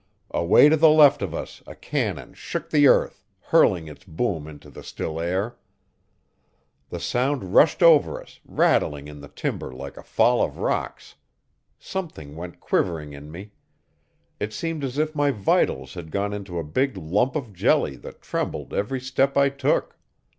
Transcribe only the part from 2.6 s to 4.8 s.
the earth, hurling its boom into